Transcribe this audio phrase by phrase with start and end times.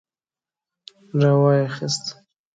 [1.19, 2.05] را وايي خيست.